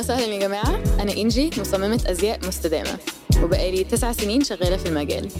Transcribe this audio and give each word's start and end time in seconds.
وسهلا 0.00 0.26
يا 0.34 0.38
جماعة. 0.38 0.76
أنا 1.02 1.12
إنجي 1.12 1.50
مصممة 1.60 2.02
أزياء 2.06 2.46
مستدامة. 2.48 2.98
وبقالي 3.42 3.84
تسع 3.84 4.12
سنين 4.12 4.44
شغالة 4.44 4.76
في 4.76 4.88
المجال. 4.88 5.30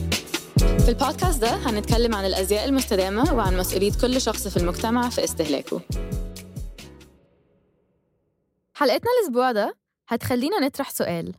في 0.58 0.88
البودكاست 0.88 1.40
ده 1.40 1.48
هنتكلم 1.48 2.14
عن 2.14 2.24
الأزياء 2.24 2.68
المستدامة 2.68 3.34
وعن 3.34 3.56
مسؤولية 3.56 3.92
كل 4.02 4.20
شخص 4.20 4.48
في 4.48 4.56
المجتمع 4.56 5.08
في 5.08 5.24
استهلاكه. 5.24 5.80
حلقتنا 8.74 9.10
الأسبوع 9.20 9.52
ده 9.52 9.76
هتخلينا 10.08 10.60
نطرح 10.60 10.90
سؤال. 10.90 11.34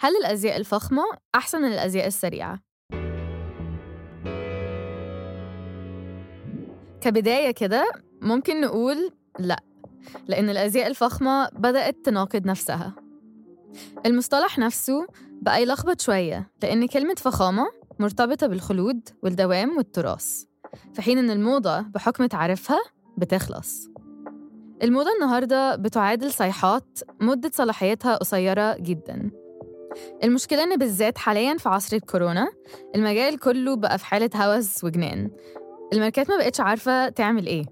هل 0.00 0.16
الأزياء 0.16 0.56
الفخمة 0.56 1.02
أحسن 1.34 1.62
من 1.62 1.72
الأزياء 1.72 2.06
السريعة؟ 2.06 2.58
كبداية 7.00 7.50
كده 7.50 7.92
ممكن 8.20 8.60
نقول 8.60 9.10
لأ. 9.38 9.73
لأن 10.28 10.50
الأزياء 10.50 10.86
الفخمة 10.86 11.48
بدأت 11.48 11.96
تناقض 12.04 12.46
نفسها. 12.46 12.94
المصطلح 14.06 14.58
نفسه 14.58 15.06
بقى 15.42 15.62
يلخبط 15.62 16.00
شوية 16.00 16.50
لأن 16.62 16.86
كلمة 16.86 17.14
فخامة 17.14 17.66
مرتبطة 17.98 18.46
بالخلود 18.46 19.08
والدوام 19.22 19.76
والتراث 19.76 20.44
في 20.94 21.02
حين 21.02 21.18
إن 21.18 21.30
الموضة 21.30 21.80
بحكم 21.80 22.26
تعريفها 22.26 22.78
بتخلص. 23.18 23.88
الموضة 24.82 25.10
النهاردة 25.14 25.76
بتعادل 25.76 26.32
صيحات 26.32 26.98
مدة 27.20 27.50
صلاحيتها 27.54 28.16
قصيرة 28.16 28.76
جدا. 28.80 29.30
المشكلة 30.24 30.62
إن 30.64 30.76
بالذات 30.76 31.18
حاليا 31.18 31.56
في 31.56 31.68
عصر 31.68 31.96
الكورونا 31.96 32.48
المجال 32.94 33.38
كله 33.38 33.76
بقى 33.76 33.98
في 33.98 34.06
حالة 34.06 34.30
هوس 34.36 34.84
وجنان. 34.84 35.30
الماركات 35.92 36.30
ما 36.30 36.36
بقتش 36.36 36.60
عارفة 36.60 37.08
تعمل 37.08 37.46
إيه. 37.46 37.64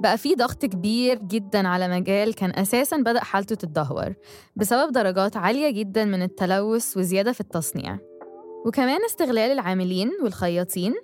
بقى 0.00 0.18
في 0.18 0.34
ضغط 0.34 0.64
كبير 0.64 1.18
جدا 1.18 1.68
على 1.68 1.88
مجال 1.88 2.34
كان 2.34 2.50
أساسا 2.50 2.96
بدأ 2.96 3.20
حالته 3.20 3.54
تتدهور 3.54 4.14
بسبب 4.56 4.92
درجات 4.92 5.36
عالية 5.36 5.70
جدا 5.70 6.04
من 6.04 6.22
التلوث 6.22 6.96
وزيادة 6.96 7.32
في 7.32 7.40
التصنيع. 7.40 7.98
وكمان 8.66 9.04
استغلال 9.04 9.50
العاملين 9.50 10.10
والخياطين 10.22 10.94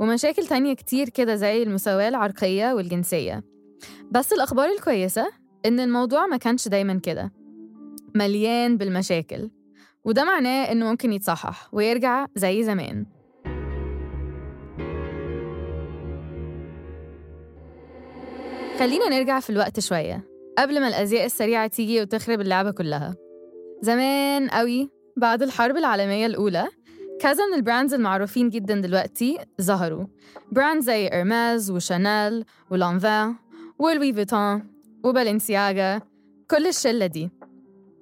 ومشاكل 0.00 0.46
تانية 0.46 0.74
كتير 0.74 1.08
كده 1.08 1.34
زي 1.34 1.62
المساواة 1.62 2.08
العرقية 2.08 2.72
والجنسية. 2.72 3.44
بس 4.10 4.32
الأخبار 4.32 4.68
الكويسة 4.68 5.30
إن 5.66 5.80
الموضوع 5.80 6.26
ما 6.26 6.36
كانش 6.36 6.68
دايما 6.68 7.00
كده. 7.02 7.32
مليان 8.14 8.76
بالمشاكل. 8.76 9.50
وده 10.04 10.24
معناه 10.24 10.72
إنه 10.72 10.90
ممكن 10.90 11.12
يتصحح 11.12 11.68
ويرجع 11.74 12.26
زي 12.36 12.64
زمان. 12.64 13.06
خلينا 18.80 19.08
نرجع 19.08 19.40
في 19.40 19.50
الوقت 19.50 19.80
شوية 19.80 20.24
قبل 20.58 20.80
ما 20.80 20.88
الأزياء 20.88 21.26
السريعة 21.26 21.66
تيجي 21.66 22.00
وتخرب 22.00 22.40
اللعبة 22.40 22.70
كلها. 22.70 23.16
زمان 23.82 24.48
قوي 24.48 24.90
بعد 25.16 25.42
الحرب 25.42 25.76
العالمية 25.76 26.26
الأولى 26.26 26.68
كذا 27.20 27.46
من 27.46 27.54
ال 27.54 27.60
brands 27.60 27.94
المعروفين 27.94 28.48
جدا 28.48 28.80
دلوقتي 28.80 29.38
ظهروا. 29.60 30.06
brand 30.52 30.82
زي 30.82 31.08
إرماز 31.08 31.70
وشانيل 31.70 32.44
ولانفان 32.70 33.34
ولوي 33.78 34.12
فيتون 34.12 34.62
وبالنسياغا 35.04 36.00
كل 36.50 36.66
الشلة 36.66 37.06
دي. 37.06 37.30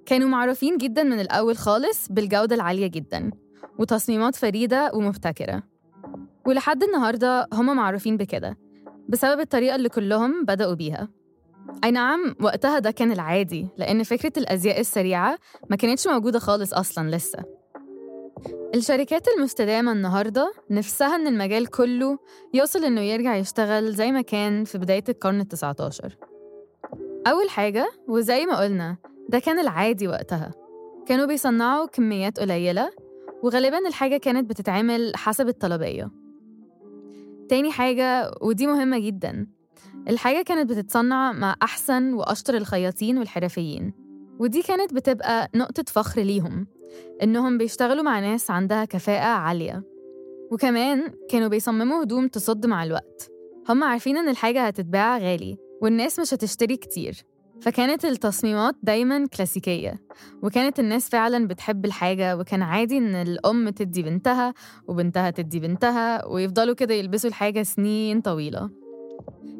كانوا 0.06 0.28
معروفين 0.28 0.76
جدا 0.76 1.02
من 1.02 1.20
الأول 1.20 1.56
خالص 1.56 2.08
بالجودة 2.08 2.54
العالية 2.54 2.86
جدا 2.86 3.30
وتصميمات 3.78 4.36
فريدة 4.36 4.90
ومبتكرة. 4.94 5.62
ولحد 6.46 6.82
النهاردة 6.82 7.48
هم 7.52 7.76
معروفين 7.76 8.16
بكده. 8.16 8.67
بسبب 9.08 9.40
الطريقة 9.40 9.76
اللي 9.76 9.88
كلهم 9.88 10.44
بدأوا 10.44 10.74
بيها. 10.74 11.08
أي 11.84 11.90
نعم 11.90 12.34
وقتها 12.40 12.78
ده 12.78 12.90
كان 12.90 13.12
العادي 13.12 13.68
لأن 13.76 14.02
فكرة 14.02 14.32
الأزياء 14.36 14.80
السريعة 14.80 15.38
ما 15.70 15.76
كانتش 15.76 16.06
موجودة 16.06 16.38
خالص 16.38 16.74
أصلا 16.74 17.16
لسه. 17.16 17.44
الشركات 18.74 19.28
المستدامة 19.28 19.92
النهاردة 19.92 20.52
نفسها 20.70 21.16
إن 21.16 21.26
المجال 21.26 21.66
كله 21.66 22.18
يوصل 22.54 22.84
إنه 22.84 23.00
يرجع 23.00 23.36
يشتغل 23.36 23.92
زي 23.92 24.12
ما 24.12 24.20
كان 24.20 24.64
في 24.64 24.78
بداية 24.78 25.04
القرن 25.08 25.40
التسعة 25.40 25.76
عشر 25.80 26.16
أول 27.26 27.50
حاجة 27.50 27.90
وزي 28.08 28.46
ما 28.46 28.60
قلنا 28.60 28.96
ده 29.28 29.38
كان 29.38 29.58
العادي 29.58 30.08
وقتها. 30.08 30.50
كانوا 31.06 31.26
بيصنعوا 31.26 31.86
كميات 31.86 32.40
قليلة 32.40 32.90
وغالبا 33.42 33.88
الحاجة 33.88 34.16
كانت 34.16 34.50
بتتعمل 34.50 35.12
حسب 35.16 35.48
الطلبية. 35.48 36.10
تاني 37.48 37.72
حاجة 37.72 38.30
ودي 38.40 38.66
مهمة 38.66 38.98
جدا. 38.98 39.46
الحاجة 40.08 40.42
كانت 40.42 40.70
بتتصنع 40.70 41.32
مع 41.32 41.56
أحسن 41.62 42.14
وأشطر 42.14 42.56
الخياطين 42.56 43.18
والحرفيين 43.18 43.92
ودي 44.38 44.62
كانت 44.62 44.94
بتبقى 44.94 45.50
نقطة 45.54 45.84
فخر 45.88 46.20
ليهم 46.20 46.66
إنهم 47.22 47.58
بيشتغلوا 47.58 48.02
مع 48.02 48.20
ناس 48.20 48.50
عندها 48.50 48.84
كفاءة 48.84 49.26
عالية. 49.26 49.82
وكمان 50.52 51.12
كانوا 51.30 51.48
بيصمموا 51.48 52.02
هدوم 52.02 52.28
تصد 52.28 52.66
مع 52.66 52.84
الوقت. 52.84 53.30
هم 53.68 53.84
عارفين 53.84 54.16
إن 54.16 54.28
الحاجة 54.28 54.66
هتتباع 54.66 55.18
غالي 55.18 55.56
والناس 55.82 56.20
مش 56.20 56.34
هتشتري 56.34 56.76
كتير. 56.76 57.14
فكانت 57.62 58.04
التصميمات 58.04 58.74
دايما 58.82 59.26
كلاسيكية 59.26 59.94
وكانت 60.42 60.78
الناس 60.80 61.08
فعلا 61.08 61.46
بتحب 61.48 61.84
الحاجة 61.84 62.36
وكان 62.36 62.62
عادي 62.62 62.98
إن 62.98 63.14
الأم 63.14 63.68
تدي 63.68 64.02
بنتها 64.02 64.54
وبنتها 64.88 65.30
تدي 65.30 65.60
بنتها 65.60 66.24
ويفضلوا 66.26 66.74
كده 66.74 66.94
يلبسوا 66.94 67.30
الحاجة 67.30 67.62
سنين 67.62 68.20
طويلة 68.20 68.70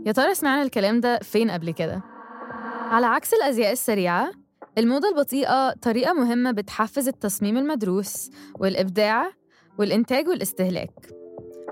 يا 0.06 0.12
ترى 0.12 0.34
سمعنا 0.34 0.62
الكلام 0.62 1.00
ده 1.00 1.18
فين 1.18 1.50
قبل 1.50 1.70
كده؟ 1.70 2.02
على 2.90 3.06
عكس 3.06 3.34
الأزياء 3.34 3.72
السريعة 3.72 4.30
الموضة 4.78 5.08
البطيئة 5.08 5.70
طريقة 5.72 6.12
مهمة 6.12 6.50
بتحفز 6.50 7.08
التصميم 7.08 7.56
المدروس 7.56 8.30
والإبداع 8.58 9.30
والإنتاج 9.78 10.28
والاستهلاك 10.28 11.17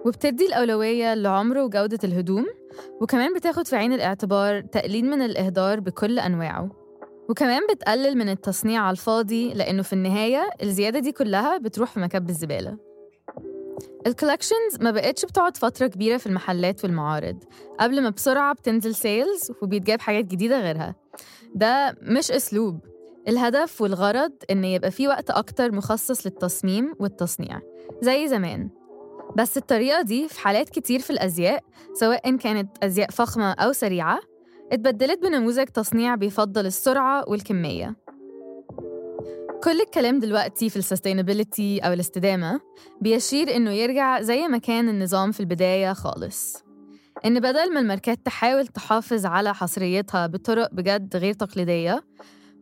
وبتدي 0.06 0.47
الأولوية 0.47 1.15
لعمر 1.15 1.59
وجودة 1.59 1.99
الهدوم 2.05 2.47
وكمان 3.00 3.34
بتاخد 3.34 3.67
في 3.67 3.77
عين 3.77 3.93
الاعتبار 3.93 4.61
تقليل 4.61 5.05
من 5.05 5.22
الإهدار 5.22 5.81
بكل 5.81 6.19
أنواعه. 6.19 6.71
وكمان 7.28 7.61
بتقلل 7.72 8.19
من 8.19 8.28
التصنيع 8.28 8.81
على 8.83 8.91
الفاضي 8.91 9.55
لأنه 9.55 9.83
في 9.83 9.93
النهاية 9.93 10.50
الزيادة 10.62 10.99
دي 10.99 11.12
كلها 11.12 11.59
بتروح 11.59 11.91
في 11.91 12.00
مكب 12.00 12.31
الزبالة. 12.31 12.78
ال 14.06 14.13
collections 14.13 14.81
ما 14.81 14.91
بقتش 14.91 15.25
بتقعد 15.25 15.56
فترة 15.56 15.87
كبيرة 15.87 16.17
في 16.17 16.27
المحلات 16.27 16.84
والمعارض. 16.84 17.44
قبل 17.81 18.03
ما 18.03 18.11
بسرعة 18.11 18.55
بتنزل 18.55 18.94
sales 18.94 19.53
وبيتجاب 19.62 20.00
حاجات 20.00 20.25
جديدة 20.25 20.61
غيرها. 20.61 20.94
ده 21.55 21.97
مش 22.03 22.31
أسلوب. 22.31 22.81
الهدف 23.28 23.81
والغرض 23.81 24.33
إن 24.50 24.65
يبقى 24.65 24.91
في 24.91 25.09
وقت 25.09 25.31
أكتر 25.31 25.73
مخصص 25.73 26.27
للتصميم 26.27 26.94
والتصنيع. 27.00 27.61
زي 28.03 28.28
زمان. 28.28 28.69
بس 29.37 29.57
الطريقة 29.57 30.03
دي 30.03 30.29
في 30.29 30.41
حالات 30.41 30.69
كتير 30.69 31.01
في 31.01 31.11
الأزياء 31.11 31.65
سواء 31.95 32.37
كانت 32.37 32.85
أزياء 32.85 33.11
فخمة 33.11 33.53
أو 33.53 33.73
سريعة 33.73 34.21
اتبدلت 34.73 35.23
بنموذج 35.23 35.65
تصنيع 35.65 36.15
بيفضل 36.15 36.67
السرعة 36.67 37.25
والكمية. 37.29 37.97
كل 39.65 39.81
الكلام 39.81 40.19
دلوقتي 40.19 40.71
في 40.71 40.77
ال 40.77 40.83
sustainability 40.83 41.78
أو 41.79 41.93
الاستدامة 41.93 42.61
بيشير 43.01 43.57
إنه 43.57 43.71
يرجع 43.71 44.21
زي 44.21 44.49
ما 44.49 44.59
كان 44.59 44.89
النظام 44.89 45.33
في 45.33 45.41
البداية 45.41 45.93
خالص. 45.93 46.65
إن 47.25 47.41
بدل 47.41 47.75
ما 47.75 47.81
الماركات 47.81 48.19
تحاول 48.25 48.67
تحافظ 48.67 49.27
على 49.27 49.55
حصريتها 49.55 50.27
بطرق 50.27 50.75
بجد 50.75 51.17
غير 51.17 51.33
تقليدية 51.33 52.03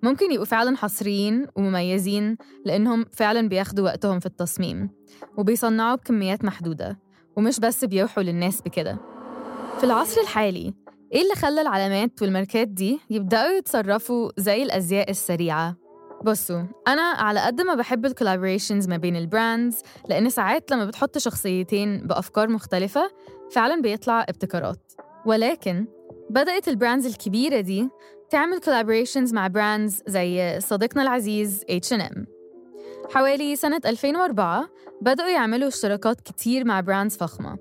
ممكن 0.04 0.32
يبقوا 0.32 0.44
فعلا 0.46 0.76
حصريين 0.76 1.46
ومميزين 1.56 2.36
لأنهم 2.64 3.04
فعلا 3.12 3.48
بياخدوا 3.48 3.84
وقتهم 3.84 4.20
في 4.20 4.26
التصميم 4.26 4.90
وبيصنعوا 5.36 5.96
بكميات 5.96 6.44
محدودة 6.44 7.00
ومش 7.36 7.60
بس 7.60 7.84
بيوحوا 7.84 8.22
للناس 8.22 8.62
بكده 8.62 8.98
في 9.78 9.84
العصر 9.84 10.20
الحالي 10.20 10.74
إيه 11.12 11.22
اللي 11.22 11.34
خلى 11.34 11.60
العلامات 11.60 12.22
والماركات 12.22 12.68
دي 12.68 13.00
يبدأوا 13.10 13.52
يتصرفوا 13.52 14.30
زي 14.36 14.62
الأزياء 14.62 15.10
السريعة؟ 15.10 15.76
بصوا 16.24 16.62
أنا 16.88 17.02
على 17.02 17.40
قد 17.40 17.60
ما 17.60 17.74
بحب 17.74 18.06
ال 18.06 18.12
collaborations 18.12 18.88
ما 18.88 18.96
بين 18.96 19.16
ال 19.16 19.25
brands 19.25 19.78
لأن 20.08 20.30
ساعات 20.30 20.70
لما 20.70 20.84
بتحط 20.84 21.18
شخصيتين 21.18 22.06
بأفكار 22.06 22.48
مختلفة 22.48 23.10
فعلا 23.50 23.82
بيطلع 23.82 24.22
ابتكارات 24.28 24.92
ولكن 25.26 25.86
بدأت 26.30 26.68
ال 26.68 26.74
brands 26.74 27.06
الكبيرة 27.06 27.60
دي 27.60 27.88
تعمل 28.34 28.60
collaborations 28.60 29.32
مع 29.32 29.46
brands 29.46 30.02
زي 30.06 30.60
صديقنا 30.60 31.02
العزيز 31.02 31.62
H&M. 31.70 32.18
حوالي 33.14 33.56
سنة 33.56 33.80
2004 33.86 34.68
بدأوا 35.02 35.28
يعملوا 35.28 35.68
اشتراكات 35.68 36.20
كتير 36.20 36.64
مع 36.64 36.80
brands 36.80 37.16
فخمة. 37.16 37.58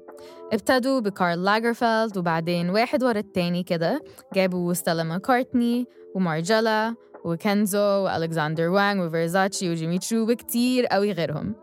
ابتدوا 0.54 1.00
بكارل 1.00 1.44
لاجرفيلد 1.44 2.18
وبعدين 2.18 2.70
واحد 2.70 3.04
ورا 3.04 3.20
التاني 3.20 3.64
كده 3.64 4.04
جابوا 4.34 4.74
ستيلا 4.74 5.04
ماكارتني 5.04 5.86
ومارجيلا 6.16 6.96
وكنزو 7.26 7.80
وألكسندر 7.80 8.70
وانغ 8.70 9.08
وفيرزاتشي 9.08 9.72
وجيمي 9.72 10.00
تشو 10.00 10.32
وكتير 10.32 10.86
قوي 10.86 11.12
غيرهم. 11.12 11.63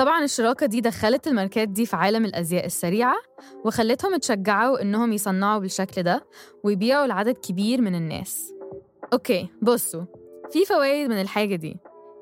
طبعا 0.00 0.24
الشراكة 0.24 0.66
دي 0.66 0.80
دخلت 0.80 1.26
الماركات 1.26 1.68
دي 1.68 1.86
في 1.86 1.96
عالم 1.96 2.24
الأزياء 2.24 2.66
السريعة 2.66 3.16
وخلتهم 3.64 4.14
يتشجعوا 4.14 4.82
إنهم 4.82 5.12
يصنعوا 5.12 5.58
بالشكل 5.60 6.02
ده 6.02 6.26
ويبيعوا 6.64 7.06
لعدد 7.06 7.38
كبير 7.38 7.80
من 7.80 7.94
الناس. 7.94 8.54
okay 9.12 9.48
بصوا 9.62 10.04
في 10.50 10.64
فوائد 10.64 11.08
من 11.08 11.20
الحاجة 11.20 11.56
دي. 11.56 11.76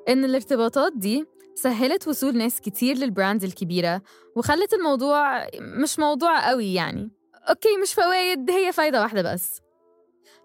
إن 0.09 0.25
الارتباطات 0.25 0.93
دي 0.97 1.27
سهلت 1.55 2.09
وصول 2.09 2.37
ناس 2.37 2.61
كتير 2.61 2.97
لل 2.97 3.09
brands 3.09 3.45
الكبيرة 3.45 4.03
وخلت 4.37 4.75
الموضوع 4.75 5.47
مش 5.83 5.99
موضوع 5.99 6.49
قوي 6.49 6.75
يعني. 6.75 7.11
okay 7.49 7.77
مش 7.83 7.95
فوائد 7.95 8.51
هي 8.51 8.73
فايدة 8.73 9.03
واحدة 9.03 9.33
بس. 9.33 9.61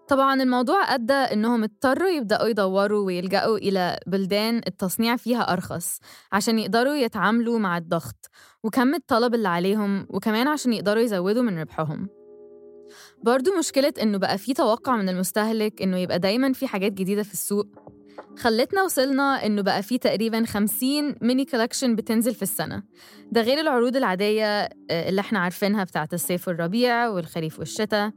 طبعا 0.08 0.42
الموضوع 0.42 0.94
أدى 0.94 1.12
إنهم 1.12 1.62
اضطروا 1.62 2.08
يبدأوا 2.08 2.48
يدوروا 2.48 3.06
ويلجأوا 3.06 3.56
إلى 3.58 3.98
بلدان 4.06 4.60
التصنيع 4.66 5.16
فيها 5.16 5.52
أرخص 5.52 5.98
عشان 6.32 6.58
يقدروا 6.58 6.94
يتعاملوا 6.94 7.58
مع 7.58 7.78
الضغط 7.78 8.30
وكم 8.62 8.94
الطلب 8.94 9.34
اللي 9.34 9.48
عليهم 9.48 10.06
وكمان 10.10 10.48
عشان 10.48 10.72
يقدروا 10.72 11.02
يزودوا 11.02 11.42
من 11.42 11.58
ربحهم. 11.58 12.08
برضو 13.22 13.58
مشكلة 13.58 13.92
إنه 14.02 14.18
بقى 14.18 14.38
في 14.38 14.54
توقع 14.54 14.96
من 14.96 15.08
المستهلك 15.08 15.82
إنه 15.82 15.98
يبقى 15.98 16.18
دايما 16.18 16.52
في 16.52 16.66
حاجات 16.66 16.92
جديدة 16.92 17.22
في 17.22 17.32
السوق. 17.32 17.66
خلتنا 18.38 18.82
وصلنا 18.82 19.46
إنه 19.46 19.62
بقى 19.62 19.82
في 19.82 19.98
تقريبا 19.98 20.44
50 20.46 21.14
mini 21.22 21.44
collection 21.44 21.96
بتنزل 21.96 22.34
في 22.34 22.42
السنة. 22.42 22.82
ده 23.32 23.40
غير 23.40 23.60
العروض 23.60 23.96
العادية 23.96 24.44
آه، 24.90 25.08
اللي 25.08 25.20
إحنا 25.20 25.38
عارفينها 25.38 25.84
بتاعت 25.84 26.14
الصيف 26.14 26.48
والربيع 26.48 27.08
والخريف 27.08 27.58
والشتاء. 27.58 28.10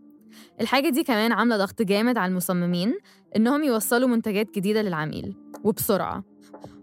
الحاجة 0.62 0.89
دي 0.89 1.03
كمان 1.03 1.31
عاملة 1.31 1.57
ضغط 1.57 1.81
جامد 1.81 2.18
على 2.18 2.29
المصممين 2.29 2.97
إنهم 3.35 3.63
يوصلوا 3.63 4.07
منتجات 4.07 4.56
جديدة 4.56 4.81
للعميل 4.81 5.35
وبسرعة. 5.63 6.24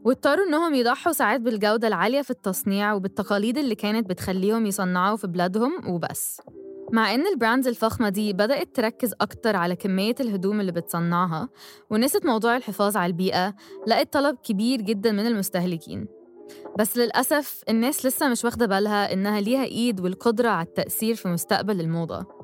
واضطروا 0.04 0.46
إنهم 0.46 0.74
يضحوا 0.74 1.12
ساعات 1.12 1.40
بالجودة 1.40 1.88
العالية 1.88 2.22
في 2.22 2.30
التصنيع 2.30 2.92
وبالتقاليد 2.92 3.58
اللي 3.58 3.74
كانت 3.74 4.10
بتخليهم 4.10 4.66
يصنعوا 4.66 5.16
في 5.16 5.26
بلادهم 5.26 5.90
وبس. 5.90 6.40
مع 6.92 7.14
إن 7.14 7.26
ال 7.26 7.32
brands 7.32 7.68
الفخمة 7.68 8.08
دي 8.08 8.32
بدأت 8.32 8.76
تركز 8.76 9.14
أكتر 9.20 9.56
على 9.56 9.76
كمية 9.76 10.14
الهدوم 10.20 10.60
اللي 10.60 10.72
بتصنعها 10.72 11.48
ونسيت 11.90 12.26
موضوع 12.26 12.56
الحفاظ 12.56 12.96
على 12.96 13.10
البيئة 13.10 13.54
لقت 13.86 14.12
طلب 14.12 14.36
كبير 14.36 14.80
جدا 14.80 15.12
من 15.12 15.26
المستهلكين. 15.26 16.06
بس 16.78 16.96
للأسف 16.96 17.62
الناس 17.68 18.06
لسه 18.06 18.28
مش 18.28 18.44
واخدة 18.44 18.66
بالها 18.66 19.12
إنها 19.12 19.40
ليها 19.40 19.64
إيد 19.64 20.00
والقدرة 20.00 20.48
على 20.48 20.66
التأثير 20.66 21.14
في 21.14 21.28
مستقبل 21.28 21.80
الموضة. 21.80 22.43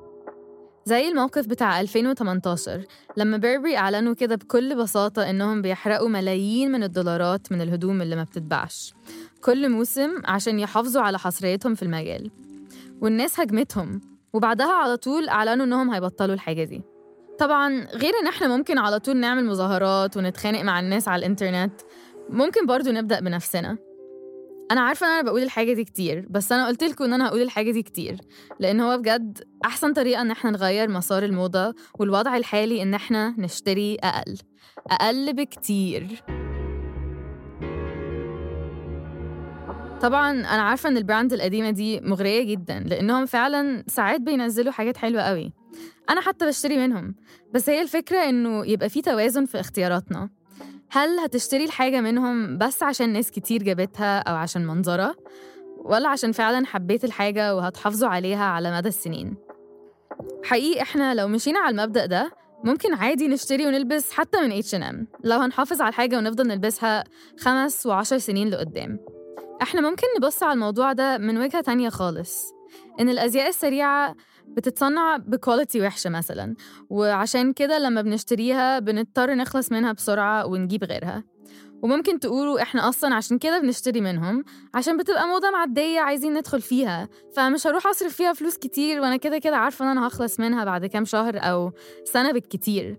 زي 0.90 1.08
الموقف 1.08 1.46
بتاع 1.46 1.80
2018 1.80 2.84
لما 3.16 3.36
Burberry 3.36 3.76
أعلنوا 3.76 4.14
كده 4.14 4.36
بكل 4.36 4.76
بساطة 4.76 5.30
إنهم 5.30 5.62
بيحرقوا 5.62 6.08
ملايين 6.08 6.72
من 6.72 6.82
الدولارات 6.82 7.52
من 7.52 7.60
الهدوم 7.60 8.02
اللي 8.02 8.16
ما 8.16 8.24
بتتباعش 8.24 8.94
كل 9.40 9.68
موسم 9.68 10.10
عشان 10.24 10.58
يحافظوا 10.58 11.02
على 11.02 11.18
حصريتهم 11.18 11.74
في 11.74 11.82
المجال. 11.82 12.30
والناس 13.00 13.40
هجمتهم 13.40 14.00
وبعدها 14.32 14.72
على 14.72 14.96
طول 14.96 15.28
أعلنوا 15.28 15.66
إنهم 15.66 15.90
هيبطلوا 15.90 16.34
الحاجة 16.34 16.64
دي. 16.64 16.82
طبعا 17.38 17.86
غير 17.94 18.12
إن 18.22 18.26
إحنا 18.26 18.56
ممكن 18.56 18.78
على 18.78 18.98
طول 18.98 19.16
نعمل 19.16 19.44
مظاهرات 19.44 20.16
ونتخانق 20.16 20.62
مع 20.62 20.80
الناس 20.80 21.08
على 21.08 21.20
الإنترنت 21.20 21.80
ممكن 22.28 22.66
برضو 22.66 22.90
نبدأ 22.90 23.20
بنفسنا. 23.20 23.78
أنا 24.70 24.80
عارفة 24.80 25.06
إن 25.06 25.12
أنا 25.12 25.22
بقول 25.22 25.42
الحاجة 25.42 25.72
دي 25.72 25.84
كتير 25.84 26.26
بس 26.30 26.52
أنا 26.52 26.66
قلت 26.66 26.84
لكم 26.84 27.04
إن 27.04 27.12
أنا 27.12 27.28
هقول 27.28 27.42
الحاجة 27.42 27.70
دي 27.70 27.82
كتير 27.82 28.16
لأن 28.60 28.80
هو 28.80 28.98
بجد 28.98 29.38
أحسن 29.64 29.92
طريقة 29.92 30.22
إن 30.22 30.30
إحنا 30.30 30.50
نغير 30.50 30.90
مسار 30.90 31.24
الموضة 31.24 31.74
والوضع 31.98 32.36
الحالي 32.36 32.82
إن 32.82 32.94
إحنا 32.94 33.34
نشتري 33.38 33.96
أقل 34.02 34.38
أقل 34.90 35.32
بكتير. 35.32 36.22
طبعا 40.00 40.30
أنا 40.30 40.62
عارفة 40.62 40.88
إن 40.88 40.96
البراند 40.96 41.32
القديمة 41.32 41.70
دي 41.70 42.00
مغرية 42.00 42.42
جدا 42.42 42.80
لأنهم 42.80 43.26
فعلا 43.26 43.84
ساعات 43.86 44.20
بينزلوا 44.20 44.72
حاجات 44.72 44.96
حلوة 44.96 45.22
قوي. 45.22 45.52
أنا 46.10 46.20
حتى 46.20 46.46
بشتري 46.46 46.76
منهم 46.78 47.14
بس 47.54 47.68
هي 47.68 47.82
الفكرة 47.82 48.18
إنه 48.18 48.66
يبقى 48.66 48.88
في 48.88 49.02
توازن 49.02 49.44
في 49.44 49.60
اختياراتنا. 49.60 50.30
هل 50.92 51.18
هتشتري 51.18 51.64
الحاجة 51.64 52.00
منهم 52.00 52.58
بس 52.58 52.82
عشان 52.82 53.10
ناس 53.12 53.30
كتير 53.30 53.62
جابتها 53.62 54.18
أو 54.18 54.36
عشان 54.36 54.66
منظرة؟ 54.66 55.14
ولا 55.84 56.08
عشان 56.08 56.32
فعلا 56.32 56.66
حبيت 56.66 57.04
الحاجة 57.04 57.56
وهتحافظوا 57.56 58.08
عليها 58.08 58.44
على 58.44 58.72
مدى 58.76 58.88
السنين؟ 58.88 59.36
حقيقي 60.44 60.82
إحنا 60.82 61.14
لو 61.14 61.28
مشينا 61.28 61.58
على 61.58 61.70
المبدأ 61.82 62.06
ده 62.06 62.30
ممكن 62.64 62.94
عادي 62.94 63.28
نشتري 63.28 63.66
ونلبس 63.66 64.12
حتى 64.12 64.40
من 64.40 64.62
H&M 64.62 64.96
لو 65.24 65.38
هنحافظ 65.38 65.80
على 65.80 65.88
الحاجة 65.88 66.16
ونفضل 66.18 66.46
نلبسها 66.46 67.04
خمس 67.38 67.86
وعشر 67.86 68.18
سنين 68.18 68.50
لقدام. 68.50 68.98
إحنا 69.62 69.80
ممكن 69.80 70.06
نبص 70.18 70.42
على 70.42 70.52
الموضوع 70.52 70.92
ده 70.92 71.18
من 71.18 71.38
وجهة 71.38 71.60
تانية 71.60 71.88
خالص. 71.88 72.52
إن 73.00 73.08
الأزياء 73.08 73.48
السريعة 73.48 74.14
بتتصنع 74.56 75.16
بكواليتي 75.16 75.80
وحشة 75.80 76.10
مثلا. 76.10 76.54
وعشان 76.90 77.52
كده 77.52 77.78
لما 77.78 78.02
بنشتريها 78.02 78.78
بنضطر 78.78 79.34
نخلص 79.34 79.72
منها 79.72 79.92
بسرعة 79.92 80.46
ونجيب 80.46 80.84
غيرها. 80.84 81.24
وممكن 81.82 82.20
تقولوا 82.20 82.62
إحنا 82.62 82.88
أصلا 82.88 83.14
عشان 83.14 83.38
كده 83.38 83.58
بنشتري 83.58 84.00
منهم 84.00 84.44
عشان 84.74 84.96
بتبقى 84.96 85.26
موضة 85.26 85.50
معدية 85.50 86.00
عايزين 86.00 86.34
ندخل 86.34 86.60
فيها. 86.60 87.08
فمش 87.36 87.66
هروح 87.66 87.86
أصرف 87.86 88.14
فيها 88.14 88.32
فلوس 88.32 88.56
كتير 88.56 89.00
وأنا 89.00 89.16
كده 89.16 89.38
كده 89.38 89.56
عارفة 89.56 89.84
إن 89.84 89.90
أنا 89.90 90.06
هخلص 90.06 90.40
منها 90.40 90.64
بعد 90.64 90.86
كام 90.86 91.04
شهر 91.04 91.36
أو 91.36 91.72
سنة 92.04 92.32
بالكتير. 92.32 92.98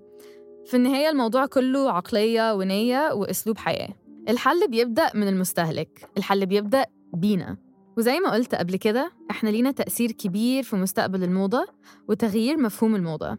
في 0.66 0.78
النهاية 0.78 1.10
الموضوع 1.10 1.46
كله 1.46 1.92
عقلية 1.92 2.54
ونية 2.54 3.14
وأسلوب 3.14 3.58
حياة. 3.58 3.90
الحل 4.30 4.68
بيبدأ 4.68 5.10
من 5.14 5.28
المستهلك. 5.28 6.10
الحل 6.18 6.46
بيبدأ 6.46 6.86
بينا. 7.14 7.58
وزي 7.98 8.20
ما 8.20 8.34
قلت 8.34 8.56
قبل 8.56 8.76
كده 8.76 9.12
إحنا 9.32 9.50
لينا 9.50 9.72
تأثير 9.72 10.12
كبير 10.12 10.64
في 10.64 10.76
مستقبل 10.76 11.24
الموضة 11.24 11.68
وتغيير 12.08 12.58
مفهوم 12.58 12.96
الموضة. 12.96 13.38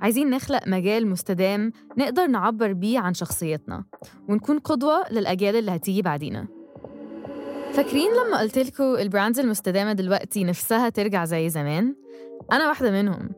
عايزين 0.00 0.30
نخلق 0.30 0.68
مجال 0.68 1.06
مستدام 1.06 1.72
نقدر 1.98 2.26
نعبر 2.26 2.72
بيه 2.72 2.98
عن 2.98 3.14
شخصيتنا 3.14 3.84
ونكون 4.28 4.58
قدوة 4.58 5.12
للأجيال 5.12 5.56
اللي 5.56 5.70
هتيجي 5.70 6.02
بعدينا. 6.02 6.46
فاكرين 7.72 8.10
لما 8.12 8.40
قلت 8.40 8.80
البراندز 8.80 9.40
المستدامة 9.40 9.92
دلوقتي 9.92 10.44
نفسها 10.44 10.88
ترجع 10.88 11.24
زي 11.24 11.48
زمان؟ 11.48 11.94
أنا 12.52 12.68
واحدة 12.68 12.90
منهم. 12.90 13.30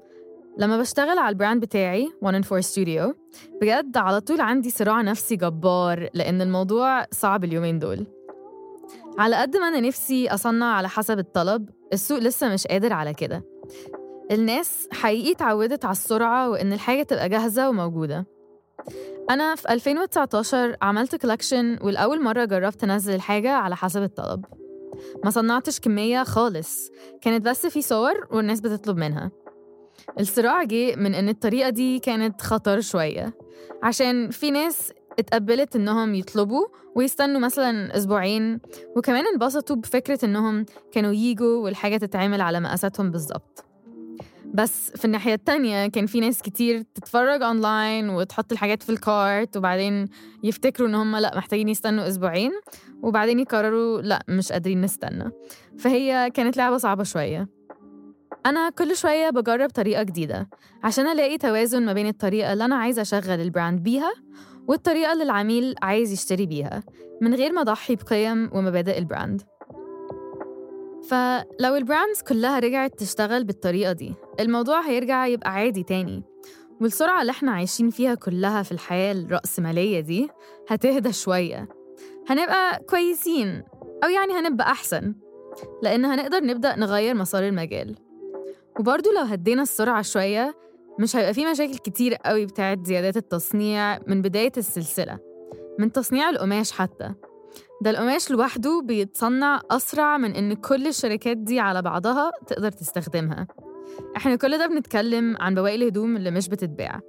لما 0.58 0.78
بشتغل 0.78 1.18
على 1.18 1.28
ال 1.28 1.34
brand 1.34 1.60
بتاعي 1.62 2.12
1 2.22 2.44
in 2.44 2.46
4 2.46 2.60
ستوديو 2.60 3.14
بجد 3.60 3.96
على 3.96 4.20
طول 4.20 4.40
عندي 4.40 4.70
صراع 4.70 5.02
نفسي 5.02 5.36
جبار 5.36 6.08
لأن 6.14 6.40
الموضوع 6.40 7.06
صعب 7.10 7.44
اليومين 7.44 7.78
دول. 7.78 8.06
على 9.18 9.36
قد 9.36 9.56
ما 9.56 9.68
أنا 9.68 9.80
نفسي 9.80 10.28
أصنع 10.28 10.66
على 10.66 10.88
حسب 10.88 11.18
الطلب 11.18 11.68
السوق 11.92 12.18
لسه 12.18 12.48
مش 12.48 12.66
قادر 12.66 12.92
على 12.92 13.14
كده. 13.14 13.44
الناس 14.30 14.88
حقيقي 14.92 15.32
اتعودت 15.32 15.84
على 15.84 15.92
السرعة 15.92 16.50
وإن 16.50 16.72
الحاجة 16.72 17.02
تبقى 17.02 17.28
جاهزة 17.28 17.68
وموجودة. 17.68 18.26
أنا 19.30 19.54
في 19.54 19.72
2019 19.72 20.76
عملت 20.82 21.16
collection 21.16 21.78
ولأول 21.82 22.22
مرة 22.22 22.44
جربت 22.44 22.84
أنزل 22.84 23.14
الحاجة 23.14 23.50
على 23.52 23.76
حسب 23.76 24.02
الطلب. 24.02 24.44
ما 25.24 25.30
صنعتش 25.30 25.80
كمية 25.80 26.22
خالص 26.22 26.90
كانت 27.20 27.44
بس 27.46 27.66
في 27.66 27.82
صور 27.82 28.26
والناس 28.30 28.60
بتطلب 28.60 28.96
منها. 28.96 29.30
الصراع 30.20 30.64
جه 30.64 30.96
من 30.96 31.14
إن 31.14 31.28
الطريقة 31.28 31.70
دي 31.70 31.98
كانت 31.98 32.40
خطر 32.40 32.80
شوية 32.80 33.34
عشان 33.82 34.30
في 34.30 34.50
ناس 34.50 34.92
اتقبلت 35.18 35.76
إنهم 35.76 36.14
يطلبوا 36.14 36.66
ويستنوا 36.94 37.40
مثلا 37.40 37.96
أسبوعين 37.96 38.60
وكمان 38.96 39.24
انبسطوا 39.26 39.76
بفكرة 39.76 40.24
إنهم 40.24 40.66
كانوا 40.92 41.12
ييجوا 41.12 41.64
والحاجة 41.64 41.96
تتعمل 41.96 42.40
على 42.40 42.60
مقاساتهم 42.60 43.10
بالظبط. 43.10 43.64
بس 44.54 44.90
في 44.90 45.04
الناحية 45.04 45.34
التانية 45.34 45.86
كان 45.86 46.06
في 46.06 46.20
ناس 46.20 46.42
كتير 46.42 46.82
تتفرج 46.94 47.42
أونلاين 47.42 48.10
وتحط 48.10 48.52
الحاجات 48.52 48.82
في 48.82 48.90
الكارت 48.90 49.56
وبعدين 49.56 50.08
يفتكروا 50.42 50.88
إن 50.88 50.94
هم 50.94 51.16
لأ 51.16 51.36
محتاجين 51.36 51.68
يستنوا 51.68 52.08
أسبوعين 52.08 52.52
وبعدين 53.02 53.38
يقرروا 53.38 54.02
لأ 54.02 54.24
مش 54.28 54.52
قادرين 54.52 54.80
نستنى. 54.80 55.30
فهي 55.78 56.30
كانت 56.34 56.56
لعبة 56.56 56.76
صعبة 56.76 57.02
شوية. 57.02 57.48
أنا 58.46 58.70
كل 58.70 58.96
شوية 58.96 59.30
بجرب 59.30 59.70
طريقة 59.70 60.02
جديدة 60.02 60.48
عشان 60.84 61.06
ألاقي 61.06 61.38
توازن 61.38 61.84
ما 61.84 61.92
بين 61.92 62.06
الطريقة 62.06 62.52
اللي 62.52 62.64
أنا 62.64 62.76
عايزة 62.76 63.02
أشغل 63.02 63.40
ال 63.40 63.47
brand 63.47 63.80
بيها 63.82 64.12
والطريقة 64.68 65.12
اللي 65.12 65.24
العميل 65.24 65.74
عايز 65.82 66.12
يشتري 66.12 66.46
بيها 66.46 66.82
من 67.20 67.34
غير 67.34 67.52
ما 67.52 67.60
أضحي 67.60 67.96
بقيم 67.96 68.50
ومبادئ 68.54 68.98
ال 68.98 69.05
brand. 69.05 69.42
فلو 71.08 71.76
ال 71.76 71.83
brands 71.83 72.22
كلها 72.28 72.58
رجعت 72.58 72.98
تشتغل 72.98 73.44
بالطريقة 73.44 73.92
دي 73.92 74.14
الموضوع 74.40 74.80
هيرجع 74.80 75.26
يبقى 75.26 75.50
عادي 75.52 75.82
تاني. 75.82 76.22
والسرعة 76.80 77.20
اللي 77.20 77.30
إحنا 77.30 77.52
عايشين 77.52 77.90
فيها 77.90 78.14
كلها 78.14 78.62
في 78.62 78.72
الحياة 78.72 79.12
الرأسمالية 79.12 80.00
دي 80.00 80.28
هتهدى 80.68 81.12
شوية. 81.12 81.68
هنبقى 82.28 82.78
كويسين 82.90 83.62
أو 84.04 84.08
يعني 84.08 84.32
هنبقى 84.32 84.66
أحسن 84.70 85.14
لأن 85.82 86.04
هنقدر 86.04 86.44
نبدأ 86.44 86.76
نغير 86.78 87.14
مسار 87.14 87.48
المجال. 87.48 87.96
وبرضه 88.80 89.10
لو 89.12 89.22
هدينا 89.22 89.62
السرعة 89.62 90.02
شوية 90.02 90.54
مش 91.02 91.16
هيبقى 91.16 91.34
في 91.34 91.46
مشاكل 91.46 91.78
كتير 91.78 92.14
قوي 92.14 92.46
بتاعت 92.46 92.86
زيادات 92.86 93.16
التصنيع 93.16 93.98
من 94.06 94.22
بداية 94.22 94.52
السلسلة 94.56 95.18
من 95.78 95.92
تصنيع 95.92 96.30
القماش 96.30 96.72
حتى. 96.72 97.14
ده 97.82 97.90
القماش 97.90 98.30
لوحده 98.30 98.82
بيتصنع 98.84 99.60
أسرع 99.70 100.18
من 100.18 100.34
إن 100.34 100.54
كل 100.54 100.86
الشركات 100.86 101.36
دي 101.36 101.60
على 101.60 101.82
بعضها 101.82 102.30
تقدر 102.46 102.70
تستخدمها. 102.72 103.46
إحنا 104.16 104.36
كل 104.36 104.58
ده 104.58 104.66
بنتكلم 104.66 105.36
عن 105.40 105.54
بواقي 105.54 105.74
الهدوم 105.74 106.16
اللي 106.16 106.30
مش 106.30 106.48
بتتباع. 106.48 107.00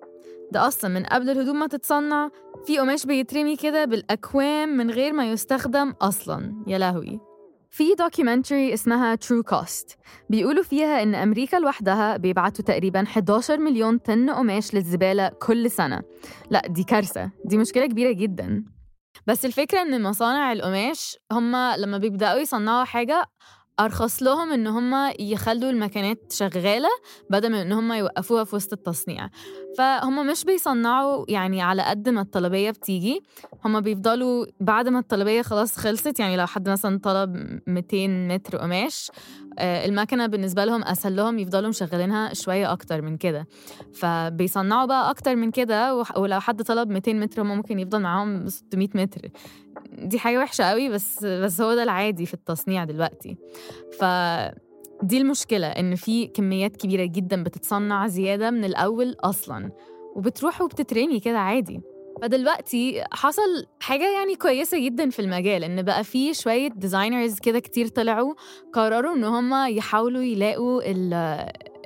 ده 0.52 0.68
أصلا 0.68 1.00
من 1.00 1.06
قبل 1.06 1.30
الهدوم 1.30 1.60
ما 1.60 1.68
تتصنع 1.68 2.30
في 2.66 2.78
قماش 2.78 3.06
بيترمي 3.06 3.56
كده 3.56 3.86
بالأكوام 3.86 4.70
من 4.70 4.92
غير 4.92 5.14
ما 5.14 5.32
يستخدم 5.32 5.94
أصلا. 6.02 6.64
يا 6.68 6.78
لهوي. 6.78 7.20
في 7.74 7.96
documentary 7.96 8.74
اسمها 8.74 9.16
True 9.16 9.44
Cost 9.44 9.98
بيقولوا 10.30 10.64
فيها 10.64 11.04
إن 11.04 11.16
أمريكا 11.16 11.58
لوحدها 11.58 12.18
بيبعتوا 12.18 12.66
تقريبا 12.66 13.04
11 13.04 13.58
مليون 13.58 13.98
طن 13.98 14.30
قماش 14.30 14.74
للزبالة 14.74 15.30
كل 15.30 15.72
سنة. 15.72 16.02
لا 16.50 16.68
دي 16.68 16.84
كارثة. 16.84 17.32
دي 17.46 17.58
مشكلة 17.58 17.86
كبيرة 17.86 18.12
جدا. 18.12 18.66
بس 19.28 19.46
الفكرة 19.46 19.82
إن 19.82 20.04
مصانع 20.04 20.52
القماش 20.52 21.18
هما 21.32 21.78
لما 21.78 21.98
بيبدأوا 21.98 22.40
يصنعوا 22.40 22.84
حاجة 22.84 23.26
أرخص 23.80 24.24
لهم 24.24 24.52
إن 24.52 24.68
هم 24.68 25.14
يخلوا 25.20 25.70
المكانات 25.70 26.32
شغالة 26.32 26.90
بدل 27.30 27.50
من 27.50 27.56
إن 27.58 27.72
هم 27.72 27.94
يوقفوها 27.94 28.44
في 28.44 28.56
وسط 28.56 28.74
التصنيع. 28.74 29.30
فهم 29.78 30.28
مش 30.28 30.44
بيصنعوا 30.44 31.26
يعني 31.28 31.62
على 31.62 31.82
قد 31.82 32.10
ما 32.10 32.22
الطلبية 32.22 32.72
بتيجي. 32.72 33.22
هم 33.66 33.82
بيفضلوا 33.82 34.46
بعد 34.60 34.90
ما 34.90 35.00
الطلبية 35.00 35.42
خلاص 35.42 35.78
خلصت 35.78 36.20
يعني 36.20 36.38
لو 36.38 36.46
حد 36.48 36.70
مثلا 36.70 37.00
طلب 37.00 37.60
200 37.68 38.08
متر 38.08 38.58
قماش 38.58 39.12
آه، 39.60 39.86
المكنة 39.86 40.28
بالنسبة 40.28 40.66
لهم 40.66 40.84
أسهل 40.84 41.16
لهم 41.16 41.40
يفضلوا 41.40 41.70
مشغلينها 41.70 42.34
شوية 42.34 42.72
أكتر 42.72 43.02
من 43.02 43.18
كده. 43.18 43.48
فبيصنعوا 43.94 44.86
بقى 44.86 45.10
أكتر 45.10 45.36
من 45.36 45.52
كده 45.52 46.04
ولو 46.16 46.40
حد 46.40 46.62
طلب 46.64 46.90
200 46.90 47.14
متر 47.14 47.42
هم 47.42 47.48
ممكن 47.48 47.80
يفضل 47.80 48.02
معاهم 48.02 48.48
600 48.48 48.90
متر. 48.96 49.22
دي 49.98 50.20
حاجة 50.20 50.38
وحشة 50.40 50.64
قوي 50.64 50.90
بس 50.90 51.26
بس 51.26 51.62
هو 51.62 51.76
ده 51.76 51.84
العادي 51.84 52.26
في 52.26 52.34
التصنيع 52.34 52.84
دلوقتي. 52.84 53.38
ف 54.00 54.04
دي 55.04 55.18
المشكلة 55.18 55.68
إن 55.68 55.96
في 55.96 56.28
كميات 56.28 56.78
كبيرة 56.78 57.06
جدا 57.06 57.44
بتتصنع 57.44 58.08
زيادة 58.08 58.52
من 58.52 58.64
الأول 58.66 59.16
أصلا 59.20 59.72
وبتروح 60.16 60.62
وبتترمي 60.62 61.20
كده 61.20 61.38
عادي. 61.40 61.82
فدلوقتي 62.22 63.04
حصل 63.12 63.66
حاجة 63.80 64.14
يعني 64.20 64.36
كويسة 64.36 64.86
جدا 64.86 65.10
في 65.10 65.20
المجال 65.22 65.64
إن 65.64 65.82
بقى 65.82 66.04
في 66.04 66.34
شوية 66.34 66.68
ديزاينرز 66.68 67.40
كده 67.40 67.60
كتير 67.60 67.88
طلعوا 67.88 68.34
قرروا 68.74 69.16
إن 69.16 69.24
هم 69.24 69.68
يحاولوا 69.68 70.22
يلاقوا 70.24 70.82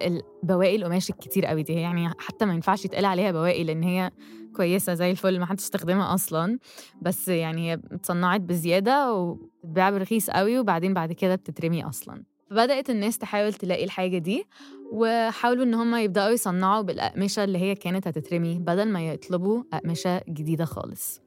البواقي 0.01 0.75
القماش 0.75 1.09
الكتير 1.09 1.45
قوي 1.45 1.63
دي. 1.63 1.73
يعني 1.73 2.09
حتى 2.19 2.45
ما 2.45 2.53
ينفعش 2.53 2.85
يتقال 2.85 3.05
عليها 3.05 3.31
بواقي 3.31 3.63
لأن 3.63 3.83
هي 3.83 4.11
كويسة 4.57 4.93
زي 4.93 5.11
الفل 5.11 5.39
ما 5.39 5.45
حدش 5.45 5.63
استخدمها 5.63 6.13
أصلا 6.13 6.59
بس 7.01 7.27
يعني 7.27 7.71
هي 7.71 7.79
اتصنعت 7.91 8.41
بزيادة 8.41 9.13
وبتتباع 9.13 9.89
برخيص 9.89 10.29
قوي 10.29 10.59
وبعدين 10.59 10.93
بعد 10.93 11.11
كده 11.11 11.35
بتترمي 11.35 11.83
أصلا. 11.85 12.23
فبدأت 12.49 12.89
الناس 12.89 13.17
تحاول 13.17 13.53
تلاقي 13.53 13.83
الحاجة 13.83 14.17
دي 14.17 14.43
وحاولوا 14.91 15.63
إن 15.63 15.73
هم 15.73 15.95
يبدأوا 15.95 16.29
يصنعوا 16.29 16.81
بالأقمشة 16.81 17.43
اللي 17.43 17.57
هي 17.57 17.75
كانت 17.75 18.07
هتترمي 18.07 18.59
بدل 18.59 18.87
ما 18.87 19.07
يطلبوا 19.07 19.63
أقمشة 19.73 20.21
جديدة 20.29 20.65
خالص. 20.65 21.21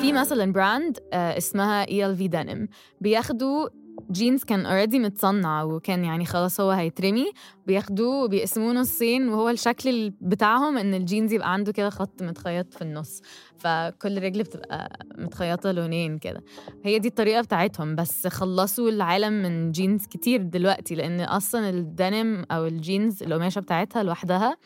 في 0.00 0.12
مثلا 0.12 0.52
براند 0.52 0.98
آه، 1.12 1.38
اسمها 1.38 1.88
اي 1.88 2.06
ال 2.06 2.16
في 2.16 2.28
دينم 2.28 2.68
بياخدوا 3.00 3.68
جينز 4.10 4.44
كان 4.44 4.66
already 4.66 4.98
متصنع 4.98 5.62
وكان 5.62 6.04
يعني 6.04 6.24
خلاص 6.24 6.60
هو 6.60 6.70
هيترمي 6.70 7.26
بياخدوه 7.66 8.24
وبيقسموه 8.24 8.72
نصين 8.72 9.28
وهو 9.28 9.48
الشكل 9.48 10.12
بتاعهم 10.20 10.78
إن 10.78 10.94
الجينز 10.94 11.32
يبقى 11.32 11.52
عنده 11.52 11.72
كده 11.72 11.90
خط 11.90 12.22
متخيط 12.22 12.74
في 12.74 12.82
النص 12.82 13.22
فكل 13.58 14.22
رجل 14.22 14.42
بتبقى 14.42 15.06
متخيطة 15.18 15.72
لونين 15.72 16.18
كده. 16.18 16.44
هي 16.84 16.98
دي 16.98 17.08
الطريقة 17.08 17.40
بتاعتهم 17.40 17.94
بس 17.96 18.26
خلصوا 18.26 18.88
العالم 18.88 19.32
من 19.32 19.72
جينز 19.72 20.06
كتير 20.06 20.42
دلوقتي 20.42 20.94
لأن 20.94 21.20
أصلا 21.20 21.68
الدنم 21.70 22.44
أو 22.50 22.66
الجينز 22.66 23.22
القماشة 23.22 23.60
بتاعتها 23.60 24.02
لوحدها 24.02 24.56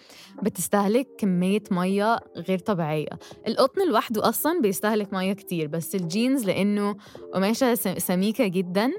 بتستهلك 0.43 1.09
كمية 1.19 1.63
مية 1.71 2.19
غير 2.37 2.59
طبيعية. 2.59 3.09
القطن 3.49 3.89
لوحده 3.89 4.29
أصلا 4.29 4.61
بيستهلك 4.61 5.13
مية 5.13 5.33
كتير 5.33 5.67
بس 5.67 5.95
الجينز 5.95 6.45
لأنه 6.45 6.97
قماشة 7.35 7.75
سميكة 7.75 8.47
جدا 8.47 8.91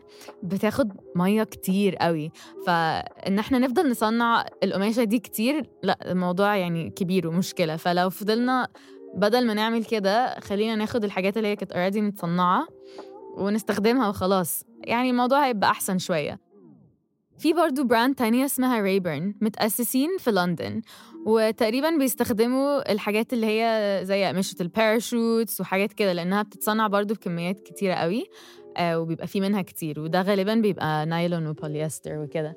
بتاخد 0.43 0.91
مية 1.15 1.43
كتير 1.43 1.95
قوي. 1.95 2.31
فإن 2.65 3.39
إحنا 3.39 3.59
نفضل 3.59 3.91
نصنع 3.91 4.45
القماشة 4.63 5.03
دي 5.03 5.19
كتير 5.19 5.69
لأ 5.83 6.11
الموضوع 6.11 6.55
يعني 6.55 6.89
كبير 6.89 7.27
ومشكلة. 7.27 7.75
فلو 7.75 8.09
فضلنا 8.09 8.67
بدل 9.15 9.47
ما 9.47 9.53
نعمل 9.53 9.85
كده 9.85 10.39
خلينا 10.39 10.75
ناخد 10.75 11.03
الحاجات 11.03 11.37
اللي 11.37 11.47
هي 11.47 11.55
كانت 11.55 11.71
already 11.71 12.01
متصنعة 12.01 12.67
ونستخدمها 13.37 14.09
وخلاص. 14.09 14.63
يعني 14.83 15.09
الموضوع 15.09 15.47
هيبقى 15.47 15.69
أحسن 15.69 15.97
شوية. 15.97 16.48
في 17.39 17.53
برضو 17.53 17.83
brand 17.83 18.15
تانية 18.15 18.45
اسمها 18.45 18.81
Raeburn 18.81 19.33
متأسسين 19.41 20.09
في 20.19 20.31
لندن 20.31 20.81
وتقريبا 21.25 21.97
بيستخدموا 21.97 22.91
الحاجات 22.91 23.33
اللي 23.33 23.45
هي 23.45 23.99
زي 24.05 24.25
أقمشة 24.25 24.55
ال 24.61 24.70
parachutes 24.70 25.61
وحاجات 25.61 25.93
كده 25.93 26.13
لأنها 26.13 26.43
بتتصنع 26.43 26.87
برضو 26.87 27.13
بكميات 27.13 27.59
كتيرة 27.59 27.93
قوي 27.93 28.25
آه، 28.77 28.99
وبيبقى 28.99 29.27
في 29.27 29.41
منها 29.41 29.61
كتير 29.61 29.99
وده 29.99 30.21
غالبا 30.21 30.55
بيبقى 30.55 31.05
نايلون 31.05 31.47
وبوليستر 31.47 32.17
وكده. 32.17 32.55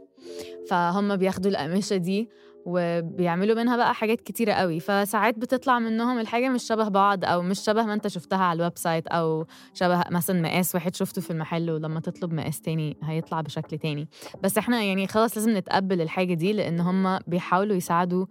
فهم 0.68 1.16
بياخدوا 1.16 1.50
الأقمشة 1.50 1.96
دي 1.96 2.28
وبيعملوا 2.66 3.56
منها 3.56 3.76
بقى 3.76 3.94
حاجات 3.94 4.20
كتيرة 4.20 4.52
قوي. 4.52 4.80
فساعات 4.80 5.38
بتطلع 5.38 5.78
منهم 5.78 6.18
الحاجة 6.18 6.48
مش 6.48 6.62
شبه 6.62 6.88
بعض 6.88 7.24
أو 7.24 7.42
مش 7.42 7.60
شبه 7.60 7.82
ما 7.82 7.94
أنت 7.94 8.08
شفتها 8.08 8.38
على 8.38 8.56
ال 8.56 8.78
website 8.78 9.06
أو 9.06 9.46
شبه 9.74 10.04
مثلا 10.10 10.42
مقاس 10.42 10.74
واحد 10.74 10.94
شفته 10.94 11.22
في 11.22 11.30
المحل 11.30 11.70
ولما 11.70 12.00
تطلب 12.00 12.32
مقاس 12.32 12.60
تاني 12.60 12.96
هيطلع 13.02 13.40
بشكل 13.40 13.78
تاني. 13.78 14.08
بس 14.42 14.58
إحنا 14.58 14.82
يعني 14.82 15.06
خلاص 15.06 15.36
لازم 15.36 15.56
نتقبل 15.56 16.00
الحاجة 16.00 16.34
دي 16.34 16.52
لأن 16.52 16.80
هم 16.80 17.18
بيحاولوا 17.26 17.76
يساعدوا 17.76 18.26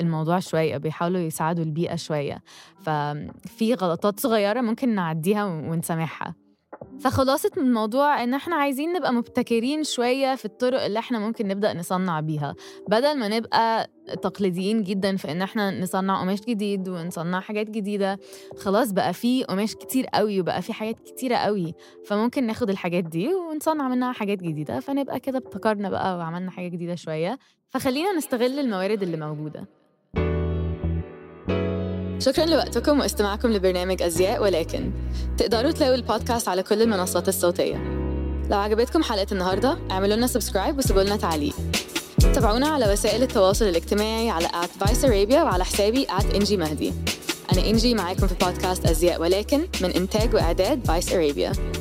الموضوع 0.00 0.38
شوية 0.38 0.76
بيحاولوا 0.76 1.20
يساعدوا 1.20 1.64
البيئة 1.64 1.96
شوية. 1.96 2.42
ففي 2.82 3.74
غلطات 3.74 4.20
صغيرة 4.20 4.60
ممكن 4.60 4.94
نعديها 4.94 5.44
ونسامحها. 5.44 6.34
فخلاصة 7.00 7.50
الموضوع 7.56 8.22
إن 8.22 8.34
إحنا 8.34 8.56
عايزين 8.56 8.92
نبقى 8.92 9.12
مبتكرين 9.12 9.84
شوية 9.84 10.34
في 10.34 10.44
الطرق 10.44 10.82
اللي 10.84 10.98
إحنا 10.98 11.18
ممكن 11.18 11.48
نبدأ 11.48 11.74
نصنع 11.74 12.20
بيها. 12.20 12.54
بدل 12.88 13.18
ما 13.18 13.28
نبقى 13.28 13.90
تقليديين 14.22 14.82
جدا 14.82 15.16
في 15.16 15.32
إن 15.32 15.42
إحنا 15.42 15.80
نصنع 15.80 16.20
قماش 16.20 16.40
جديد 16.40 16.88
ونصنع 16.88 17.40
حاجات 17.40 17.70
جديدة 17.70 18.18
خلاص 18.58 18.92
بقى 18.92 19.12
في 19.12 19.44
قماش 19.44 19.74
كتير 19.74 20.06
قوي 20.06 20.40
وبقى 20.40 20.62
في 20.62 20.72
حاجات 20.72 21.00
كتيرة 21.00 21.36
قوي 21.36 21.74
فممكن 22.06 22.46
ناخد 22.46 22.70
الحاجات 22.70 23.04
دي 23.04 23.34
ونصنع 23.34 23.88
منها 23.88 24.12
حاجات 24.12 24.38
جديدة. 24.38 24.80
فنبقى 24.80 25.20
كده 25.20 25.38
ابتكرنا 25.38 25.90
بقى 25.90 26.18
وعملنا 26.18 26.50
حاجة 26.50 26.68
جديدة 26.68 26.94
شوية. 26.94 27.38
فخلينا 27.68 28.12
نستغل 28.12 28.58
الموارد 28.58 29.02
اللي 29.02 29.16
موجودة. 29.16 29.66
شكرا 32.20 32.46
لوقتكم 32.46 33.00
واستماعكم 33.00 33.48
لبرنامج 33.48 34.02
أزياء 34.02 34.42
ولكن. 34.42 34.92
تقدروا 35.38 35.70
تلاقوا 35.70 35.94
البودكاست 35.94 36.48
على 36.48 36.62
كل 36.62 36.82
المنصات 36.82 37.28
الصوتية. 37.28 37.76
لو 38.50 38.58
عجبتكم 38.58 39.02
حلقة 39.02 39.26
النهاردة 39.32 39.78
اعملوا 39.90 40.16
لنا 40.16 40.26
سبسكرايب 40.26 40.78
وسيبوا 40.78 41.02
لنا 41.02 41.16
تعليق. 41.16 41.54
تابعونا 42.34 42.68
على 42.68 42.92
وسائل 42.92 43.22
التواصل 43.22 43.64
الاجتماعي 43.64 44.30
على 44.30 44.48
at 44.48 45.04
وعلى 45.32 45.64
حسابي 45.64 46.06
at 46.06 46.34
إنجي 46.34 46.56
مهدي 46.56 46.92
أنا 47.52 47.66
إنجي 47.66 47.94
معاكم 47.94 48.26
في 48.26 48.34
بودكاست 48.34 48.86
أزياء 48.86 49.20
ولكن 49.20 49.60
من 49.80 49.90
إنتاج 49.90 50.34
وإعداد 50.34 50.86
Vice 50.86 51.10
Arabia. 51.10 51.79